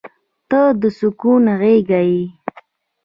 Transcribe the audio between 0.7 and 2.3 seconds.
د سکون غېږه یې.